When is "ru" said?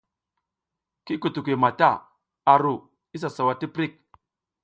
2.63-2.75